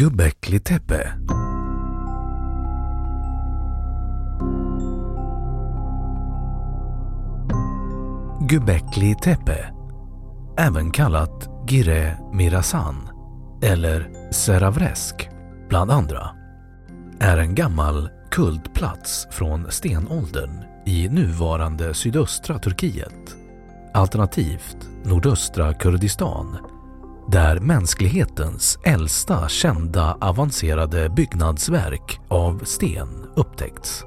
[0.00, 1.12] Göbekli Tepe
[8.50, 9.72] Göbekli Tepe,
[10.58, 12.96] även kallat Gire Mirasan
[13.62, 15.28] eller Seravresk
[15.68, 16.30] bland andra,
[17.18, 23.36] är en gammal kultplats från stenåldern i nuvarande sydöstra Turkiet,
[23.94, 26.69] alternativt nordöstra Kurdistan,
[27.30, 34.04] där mänsklighetens äldsta kända avancerade byggnadsverk av sten upptäckts.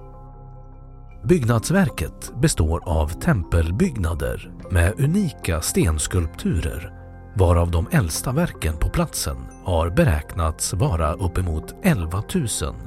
[1.24, 6.94] Byggnadsverket består av tempelbyggnader med unika stenskulpturer
[7.36, 12.24] varav de äldsta verken på platsen har beräknats vara uppemot 11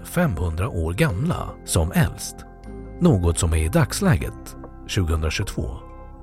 [0.05, 2.37] 500 år gamla som äldst.
[3.01, 4.57] Något som i dagsläget,
[4.97, 5.71] 2022,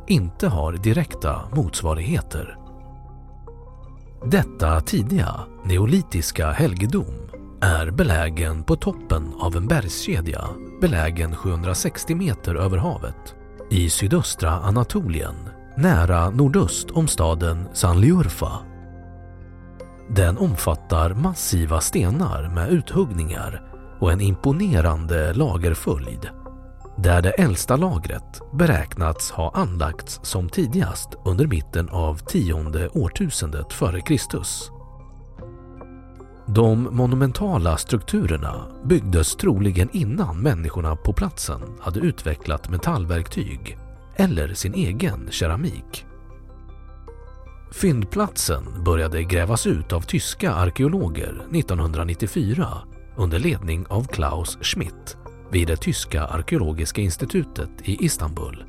[0.08, 2.63] inte har direkta motsvarigheter.
[4.26, 7.30] Detta tidiga neolitiska helgedom
[7.62, 10.46] är belägen på toppen av en bergskedja
[10.82, 13.36] belägen 760 meter över havet
[13.72, 15.36] i sydöstra Anatolien
[15.78, 18.52] nära nordöst om staden Sanliurfa.
[20.10, 23.62] Den omfattar massiva stenar med uthuggningar
[24.00, 26.30] och en imponerande lagerföljd
[26.98, 34.02] där det äldsta lagret beräknats ha anlagts som tidigast under mitten av tionde årtusendet före
[34.02, 34.72] Kristus.
[36.48, 43.78] De monumentala strukturerna byggdes troligen innan människorna på platsen hade utvecklat metallverktyg
[44.16, 46.06] eller sin egen keramik.
[47.72, 52.68] Fyndplatsen började grävas ut av tyska arkeologer 1994
[53.16, 55.18] under ledning av Klaus Schmidt
[55.54, 58.64] vid det tyska arkeologiska institutet i Istanbul.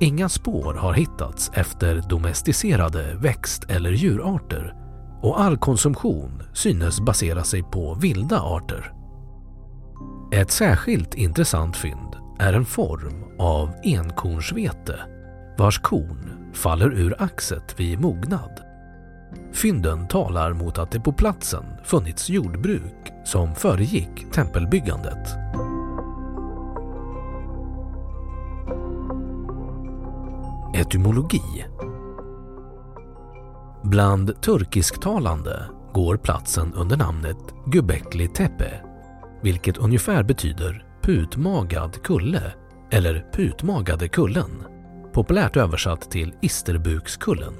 [0.00, 4.74] Inga spår har hittats efter domesticerade växt eller djurarter
[5.22, 8.92] och all konsumtion synes basera sig på vilda arter.
[10.32, 15.00] Ett särskilt intressant fynd är en form av enkornsvete
[15.58, 18.60] vars korn faller ur axet vid mognad.
[19.52, 25.43] Fynden talar mot att det på platsen funnits jordbruk som föregick tempelbyggandet.
[30.74, 31.64] Etymologi
[33.82, 37.36] Bland turkisktalande går platsen under namnet
[37.74, 38.80] Göbekli Tepe,
[39.42, 42.54] vilket ungefär betyder putmagad kulle
[42.90, 44.50] eller putmagade kullen,
[45.12, 47.54] populärt översatt till Isterbukskullen.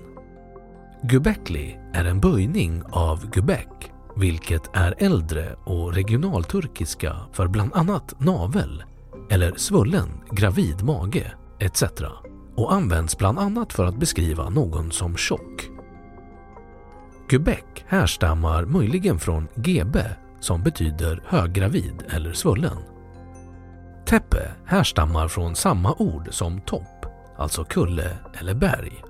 [1.12, 8.82] Göbekli är en böjning av Göbek, vilket är äldre och regionalturkiska för bland annat navel
[9.31, 11.82] eller svullen gravid mage etc
[12.56, 15.71] och används bland annat för att beskriva någon som tjock.
[17.31, 22.77] Göbek härstammar möjligen från gebe som betyder höggravid eller svullen.
[24.06, 27.06] Tepe härstammar från samma ord som topp,
[27.37, 29.05] alltså kulle eller berg.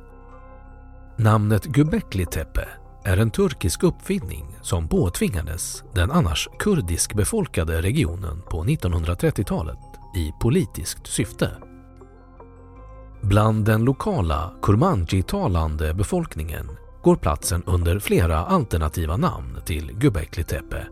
[1.16, 2.68] Namnet Göbekli Tepe
[3.04, 9.78] är en turkisk uppfinning som påtvingades den annars kurdisk befolkade regionen på 1930-talet
[10.16, 11.50] i politiskt syfte.
[13.28, 16.70] Bland den lokala kurmanji-talande befolkningen
[17.02, 20.86] går platsen under flera alternativa namn till Göbekli Tepe.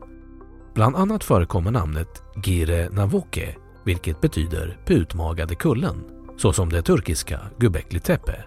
[0.75, 6.05] Bland annat förekommer namnet Gire Navoke, vilket betyder putmagade kullen,
[6.37, 8.45] såsom det turkiska Göbekli Tepe.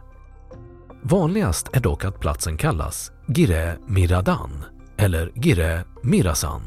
[1.03, 4.63] Vanligast är dock att platsen kallas Gire Miradan
[4.97, 6.61] eller Gire Mirasan.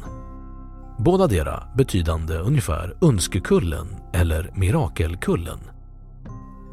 [0.98, 5.58] Bådadera betydande ungefär Önskekullen eller Mirakelkullen.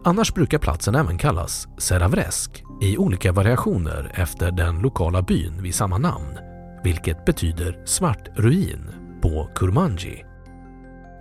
[0.07, 5.97] Annars brukar platsen även kallas Seravresk i olika variationer efter den lokala byn vid samma
[5.97, 6.37] namn,
[6.83, 8.89] vilket betyder svart ruin
[9.21, 10.25] på kurmanji.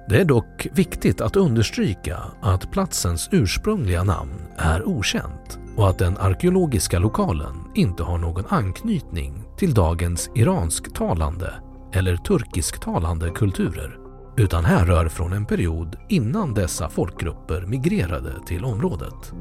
[0.08, 6.18] Det är dock viktigt att understryka att platsens ursprungliga namn är okänt och att den
[6.18, 11.54] arkeologiska lokalen inte har någon anknytning till dagens iransktalande
[11.92, 14.03] eller turkisktalande kulturer
[14.36, 19.32] utan härrör från en period innan dessa folkgrupper migrerade till området.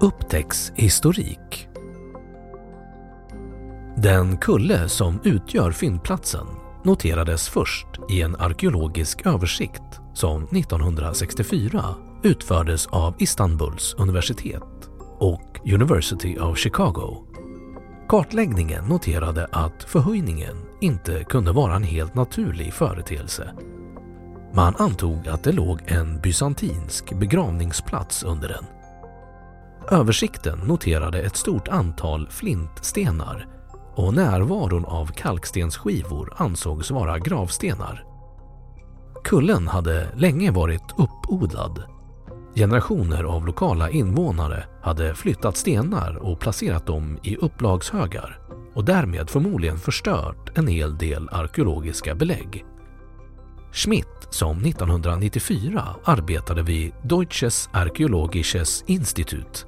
[0.00, 1.68] Upptäcktshistorik
[3.96, 6.46] Den kulle som utgör fyndplatsen
[6.84, 11.84] noterades först i en arkeologisk översikt som 1964
[12.22, 17.24] utfördes av Istanbuls universitet och University of Chicago.
[18.08, 23.54] Kartläggningen noterade att förhöjningen inte kunde vara en helt naturlig företeelse.
[24.54, 28.64] Man antog att det låg en bysantinsk begravningsplats under den.
[29.90, 33.48] Översikten noterade ett stort antal flintstenar
[33.94, 38.04] och närvaron av kalkstensskivor ansågs vara gravstenar.
[39.24, 41.93] Kullen hade länge varit uppodlad.
[42.56, 48.38] Generationer av lokala invånare hade flyttat stenar och placerat dem i upplagshögar
[48.74, 52.64] och därmed förmodligen förstört en hel del arkeologiska belägg.
[53.72, 59.66] Schmidt, som 1994 arbetade vid Deutsches Archäologisches Institut,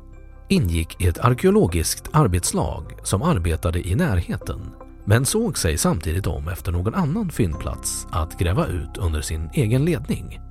[0.49, 4.61] ingick i ett arkeologiskt arbetslag som arbetade i närheten
[5.05, 9.85] men såg sig samtidigt om efter någon annan fyndplats att gräva ut under sin egen
[9.85, 10.46] ledning.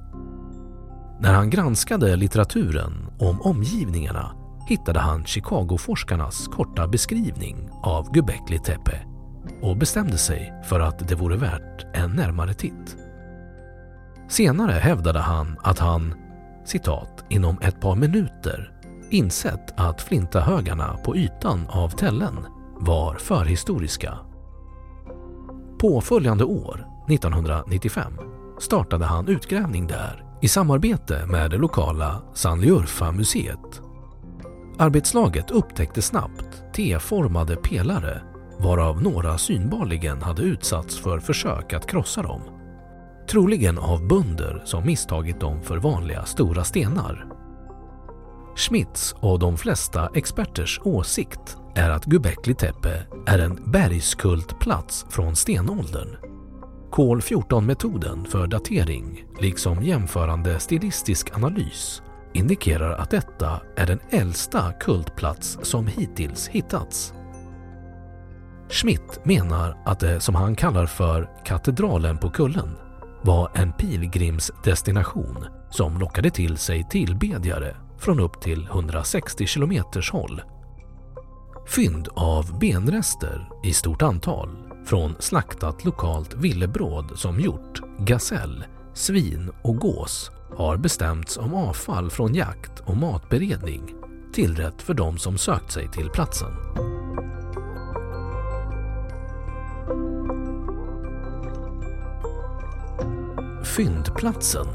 [1.20, 4.36] När han granskade litteraturen om omgivningarna
[4.68, 9.00] hittade han Chicagoforskarnas korta beskrivning av Göbekli Tepe
[9.62, 12.98] och bestämde sig för att det vore värt en närmare titt.
[14.28, 16.14] Senare hävdade han att han
[16.66, 18.72] citat, inom ett par minuter
[19.10, 22.46] insett att flintahögarna på ytan av tällen
[22.78, 24.18] var förhistoriska.
[25.80, 28.14] Påföljande år, 1995,
[28.60, 33.82] startade han utgrävning där i samarbete med det lokala Sanliurfa-museet.
[34.78, 38.22] Arbetslaget upptäckte snabbt T-formade pelare
[38.60, 42.42] varav några synbarligen hade utsatts för försök att krossa dem.
[43.30, 47.26] Troligen av bönder som misstagit dem för vanliga stora stenar.
[48.56, 56.35] Schmitz och de flesta experters åsikt är att Göbekli Tepe är en bergskultplats från stenåldern.
[56.92, 62.02] Kol 14-metoden för datering, liksom jämförande stilistisk analys,
[62.34, 67.14] indikerar att detta är den äldsta kultplats som hittills hittats.
[68.70, 72.78] Schmidt menar att det som han kallar för katedralen på kullen
[73.22, 80.42] var en pilgrimsdestination som lockade till sig tillbedjare från upp till 160 kilometers håll.
[81.68, 88.64] Fynd av benrester i stort antal från slaktat lokalt villebråd som hjort, gasell,
[88.94, 93.94] svin och gås har bestämts om avfall från jakt och matberedning
[94.34, 96.52] tillrätt för de som sökt sig till platsen.
[103.64, 104.68] Fyndplatsen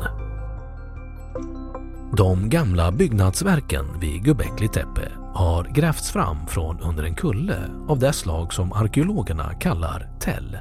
[2.13, 8.13] de gamla byggnadsverken vid Göbekli Tepe har grävts fram från under en kulle av det
[8.13, 10.59] slag som arkeologerna kallar tell.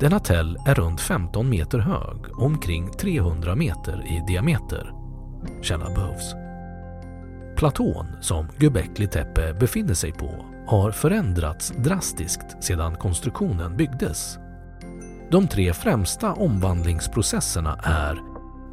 [0.00, 4.92] Denna tell är runt 15 meter hög och omkring 300 meter i diameter.
[5.62, 6.34] Källa behövs.
[7.56, 14.38] Platån som Göbekli Tepe befinner sig på har förändrats drastiskt sedan konstruktionen byggdes.
[15.30, 18.20] De tre främsta omvandlingsprocesserna är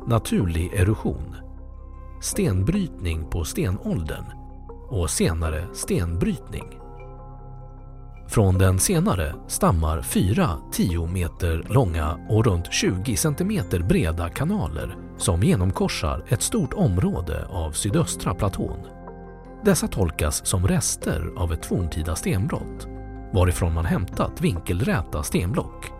[0.07, 1.35] naturlig erosion,
[2.21, 4.42] stenbrytning på stenåldern
[4.93, 6.79] och senare stenbrytning.
[8.27, 15.43] Från den senare stammar fyra 10 meter långa och runt 20 centimeter breda kanaler som
[15.43, 18.79] genomkorsar ett stort område av sydöstra platån.
[19.65, 22.87] Dessa tolkas som rester av ett forntida stenbrott
[23.33, 25.91] varifrån man hämtat vinkelräta stenblock.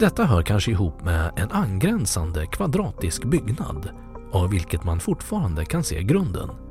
[0.00, 3.90] Detta hör kanske ihop med en angränsande kvadratisk byggnad
[4.32, 6.63] av vilket man fortfarande kan se grunden.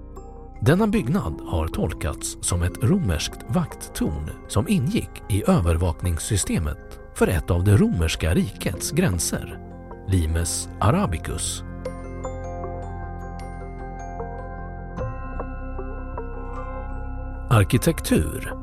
[0.65, 7.63] Denna byggnad har tolkats som ett romerskt vakttorn som ingick i övervakningssystemet för ett av
[7.63, 9.59] det romerska rikets gränser,
[10.07, 11.63] Limes Arabicus.
[17.49, 18.53] Arkitektur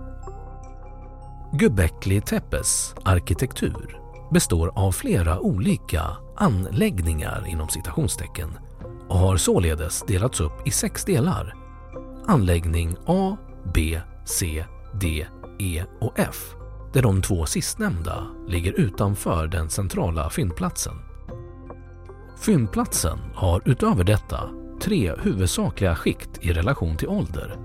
[1.61, 4.01] Göbekli Tepes arkitektur
[4.33, 6.03] består av flera olika
[6.37, 8.59] anläggningar inom citationstecken
[9.09, 11.60] och har således delats upp i sex delar.
[12.31, 13.37] Anläggning A,
[13.75, 14.65] B, C,
[15.01, 15.27] D,
[15.59, 16.55] E och F
[16.93, 20.95] där de två sistnämnda ligger utanför den centrala fyndplatsen.
[22.41, 24.51] Fyndplatsen har utöver detta
[24.83, 27.57] tre huvudsakliga skikt i relation till ålder.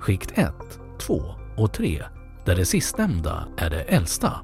[0.00, 0.54] Skikt 1,
[0.98, 1.22] 2
[1.56, 2.02] och 3
[2.44, 4.40] där det sistnämnda är det äldsta.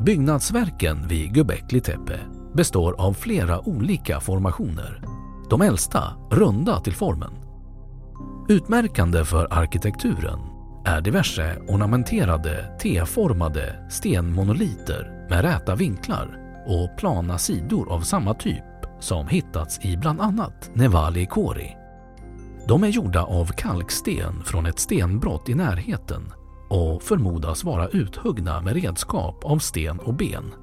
[0.00, 2.20] Byggnadsverken vid Göbekli Tepe
[2.54, 5.17] består av flera olika formationer.
[5.50, 7.32] De äldsta runda till formen.
[8.48, 10.38] Utmärkande för arkitekturen
[10.84, 18.64] är diverse ornamenterade T-formade stenmonoliter med räta vinklar och plana sidor av samma typ
[19.00, 21.76] som hittats i bland annat Nevali Kori.
[22.68, 26.32] De är gjorda av kalksten från ett stenbrott i närheten
[26.68, 30.54] och förmodas vara uthuggna med redskap av sten och ben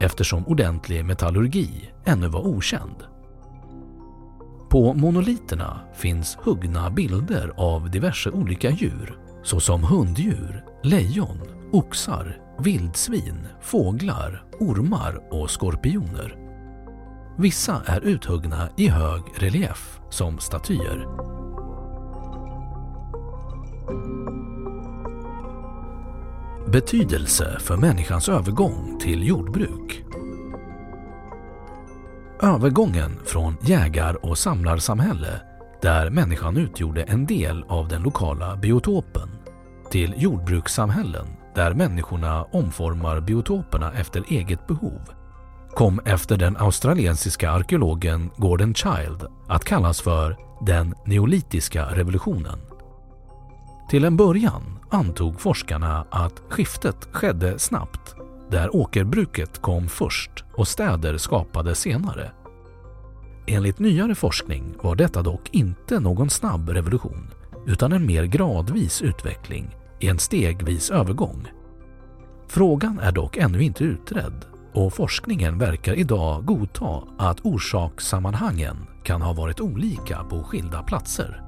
[0.00, 3.13] eftersom ordentlig metallurgi ännu var okänd.
[4.74, 11.40] På monoliterna finns huggna bilder av diverse olika djur såsom hunddjur, lejon,
[11.72, 16.36] oxar, vildsvin, fåglar, ormar och skorpioner.
[17.38, 21.06] Vissa är uthuggna i hög relief som statyer.
[26.72, 30.04] Betydelse för människans övergång till jordbruk.
[32.44, 35.40] Övergången från jägar och samlarsamhälle
[35.82, 39.28] där människan utgjorde en del av den lokala biotopen
[39.90, 45.00] till jordbrukssamhällen där människorna omformar biotoperna efter eget behov
[45.74, 52.58] kom efter den australiensiska arkeologen Gordon Child att kallas för den neolitiska revolutionen.
[53.90, 58.16] Till en början antog forskarna att skiftet skedde snabbt
[58.50, 62.30] där åkerbruket kom först och städer skapades senare.
[63.46, 67.30] Enligt nyare forskning var detta dock inte någon snabb revolution
[67.66, 71.48] utan en mer gradvis utveckling i en stegvis övergång.
[72.48, 79.32] Frågan är dock ännu inte utredd och forskningen verkar idag godta att orsakssammanhangen kan ha
[79.32, 81.42] varit olika på skilda platser.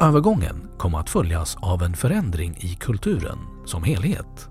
[0.00, 4.48] Övergången kom att följas av en förändring i kulturen som helhet.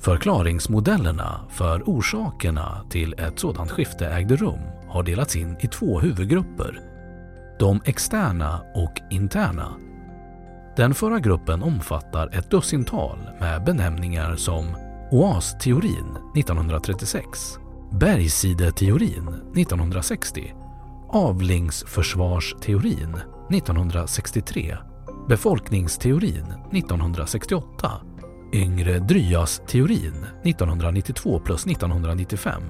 [0.00, 6.80] Förklaringsmodellerna för orsakerna till ett sådant skifte ägde rum har delats in i två huvudgrupper.
[7.58, 9.72] De externa och interna.
[10.76, 14.76] Den förra gruppen omfattar ett dussintal med benämningar som
[15.10, 17.58] OAS-teorin 1936,
[17.92, 20.54] Bergsideteorin 1960,
[21.08, 23.16] Avlingsförsvarsteorin
[23.50, 24.76] 1963,
[25.28, 27.92] Befolkningsteorin 1968,
[28.52, 32.62] Yngre Dryas-teorin 1992 plus 1995,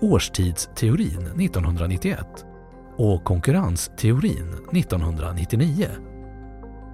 [0.00, 2.26] Årstidsteorin 1991
[2.96, 5.86] och Konkurrensteorin 1999.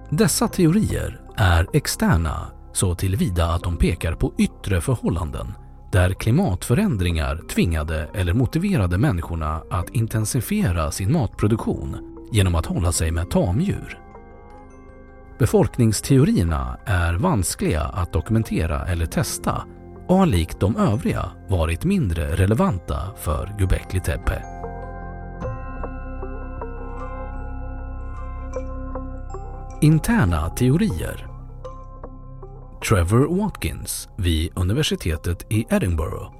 [0.09, 5.47] Dessa teorier är externa så tillvida att de pekar på yttre förhållanden
[5.91, 11.97] där klimatförändringar tvingade eller motiverade människorna att intensifiera sin matproduktion
[12.31, 14.08] genom att hålla sig med tamdjur.
[15.39, 19.63] Befolkningsteorierna är vanskliga att dokumentera eller testa
[20.07, 24.43] och har likt de övriga varit mindre relevanta för Göbekli Tepe.
[29.81, 31.27] Interna teorier
[32.89, 36.31] Trevor Watkins vid universitetet i Edinburgh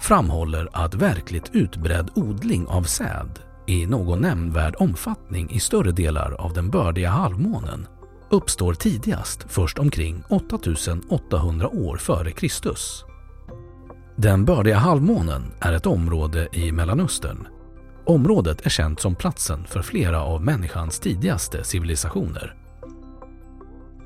[0.00, 6.52] framhåller att verkligt utbredd odling av säd i någon nämnvärd omfattning i större delar av
[6.52, 7.86] den bördiga halvmånen
[8.32, 13.04] uppstår tidigast först omkring 8800 år före Kristus.
[14.16, 17.46] Den bördiga halvmånen är ett område i Mellanöstern.
[18.06, 22.54] Området är känt som platsen för flera av människans tidigaste civilisationer.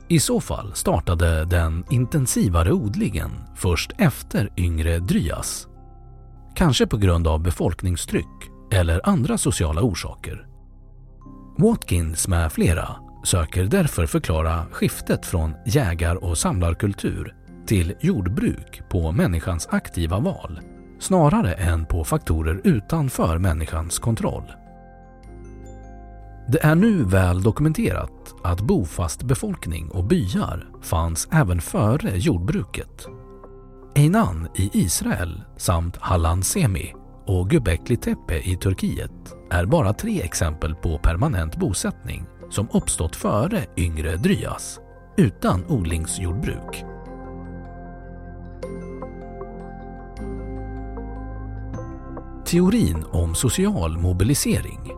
[0.08, 5.68] I så fall startade den intensivare odlingen först efter yngre Dryas.
[6.54, 10.46] Kanske på grund av befolkningstryck eller andra sociala orsaker.
[11.58, 17.34] Watkins med flera söker därför förklara skiftet från jägar och samlarkultur
[17.66, 20.60] till jordbruk på människans aktiva val
[21.00, 24.52] snarare än på faktorer utanför människans kontroll.
[26.48, 33.06] Det är nu väl dokumenterat att bofast befolkning och byar fanns även före jordbruket.
[33.94, 36.94] Einan i Israel samt Hallan-Semi
[37.26, 43.66] och Göbekli Tepe i Turkiet är bara tre exempel på permanent bosättning som uppstått före
[43.76, 44.80] yngre Dryas,
[45.16, 46.84] utan odlingsjordbruk.
[52.46, 54.92] Teorin om social mobilisering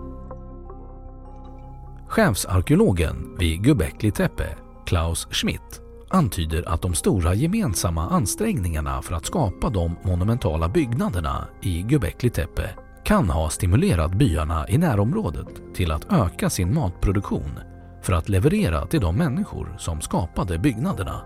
[2.09, 9.71] Chefsarkeologen vid Göbekli Tepe, Klaus Schmidt, antyder att de stora gemensamma ansträngningarna för att skapa
[9.71, 12.71] de monumentala byggnaderna i Göbekli Tepe
[13.09, 17.59] kan ha stimulerat byarna i närområdet till att öka sin matproduktion
[18.03, 21.23] för att leverera till de människor som skapade byggnaderna.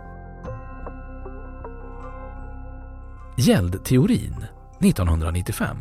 [3.39, 4.45] Gäldteorin
[4.81, 5.77] 1995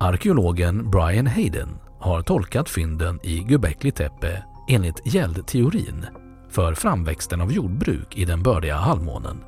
[0.00, 6.06] Arkeologen Brian Hayden har tolkat fynden i Göbekli Tepe enligt gäldteorin
[6.50, 9.40] för framväxten av jordbruk i den bördiga halvmånen.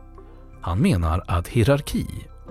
[0.60, 2.06] Han menar att hierarki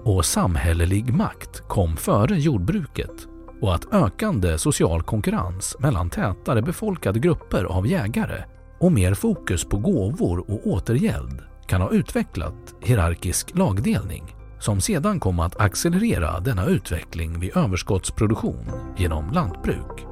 [0.05, 3.27] och samhällelig makt kom före jordbruket
[3.61, 8.43] och att ökande social konkurrens mellan tätare befolkade grupper av jägare
[8.79, 15.39] och mer fokus på gåvor och återgäld kan ha utvecklat hierarkisk lagdelning som sedan kom
[15.39, 20.05] att accelerera denna utveckling vid överskottsproduktion genom lantbruk.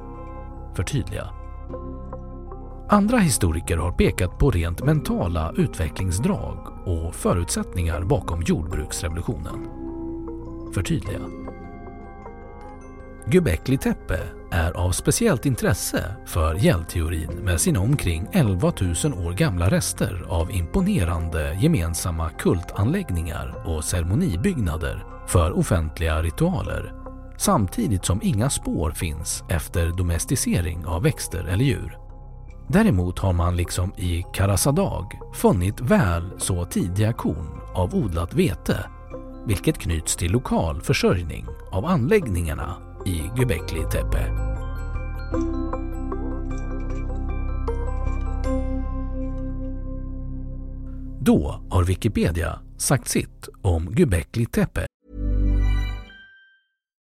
[0.76, 1.30] Förtydliga.
[2.88, 9.83] Andra historiker har pekat på rent mentala utvecklingsdrag och förutsättningar bakom jordbruksrevolutionen.
[10.74, 11.20] Förtydliga.
[13.26, 14.18] Göbekli Tepe
[14.50, 18.72] är av speciellt intresse för gällteorin med sina omkring 11
[19.04, 26.92] 000 år gamla rester av imponerande gemensamma kultanläggningar och ceremonibyggnader för offentliga ritualer
[27.36, 31.98] samtidigt som inga spår finns efter domesticering av växter eller djur.
[32.68, 38.86] Däremot har man liksom i Karasadag funnit väl så tidiga korn av odlat vete
[39.46, 42.76] vilket knyts till lokal försörjning av anläggningarna
[43.06, 44.30] i Göbekli Tepe.
[51.20, 54.86] Då har Wikipedia sagt sitt om Göbekli Tepe.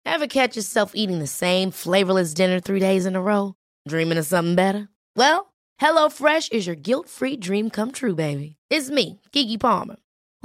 [0.05, 3.53] Ever catch yourself eating the same flavorless dinner three days in a row?
[3.89, 4.87] Dreaming of something better?
[5.15, 8.55] Well, HelloFresh is your guilt-free dream come true, baby.
[8.69, 9.97] It's me, Gigi Palmer.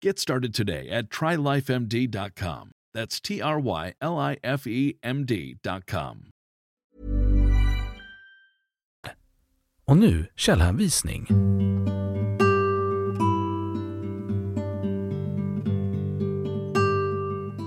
[0.00, 2.70] Get started today at trylifemd.com.
[2.94, 6.30] That's T R Y L I F E M D.com.
[9.86, 11.22] Och nu källhänvisning.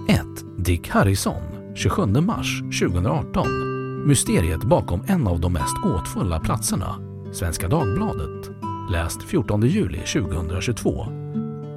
[0.09, 0.65] 1.
[0.65, 1.41] Dick Harrison,
[1.75, 4.07] 27 mars 2018.
[4.07, 6.95] Mysteriet bakom en av de mest gåtfulla platserna.
[7.33, 8.51] Svenska Dagbladet.
[8.91, 11.05] Läst 14 juli 2022.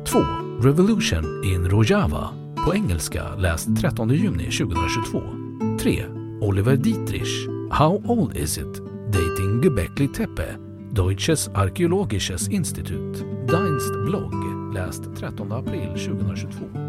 [0.06, 0.43] 2.
[0.60, 2.28] Revolution in Rojava.
[2.66, 5.22] På engelska läst 13 juni 2022.
[5.80, 6.04] 3.
[6.40, 7.48] Oliver Dietrich.
[7.70, 8.82] How old is it?
[9.12, 10.56] Dating Göbekli Tepe.
[10.90, 13.24] Deutsches Archäologisches Institut.
[13.48, 14.34] Deinst blogg.
[14.74, 16.83] Läst 13 april 2022.